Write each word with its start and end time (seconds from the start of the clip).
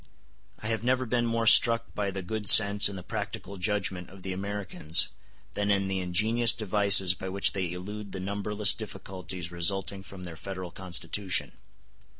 I 0.57 0.65
have 0.69 0.83
never 0.83 1.05
been 1.05 1.27
more 1.27 1.45
struck 1.45 1.93
by 1.93 2.09
the 2.09 2.23
good 2.23 2.49
sense 2.49 2.89
and 2.89 2.97
the 2.97 3.03
practical 3.03 3.57
judgment 3.57 4.09
of 4.09 4.23
the 4.23 4.33
Americans 4.33 5.09
than 5.53 5.69
in 5.69 5.87
the 5.87 5.99
ingenious 5.99 6.55
devices 6.55 7.13
by 7.13 7.29
which 7.29 7.53
they 7.53 7.71
elude 7.71 8.11
the 8.11 8.19
numberless 8.19 8.73
difficulties 8.73 9.51
resulting 9.51 10.01
from 10.01 10.23
their 10.23 10.35
Federal 10.35 10.71
Constitution. 10.71 11.51